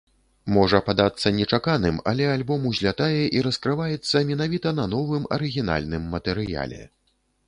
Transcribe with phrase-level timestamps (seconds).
[0.53, 6.81] Можа падацца нечаканым, але альбом узлятае і раскрываецца менавіта на новым арыгінальным матэрыяле.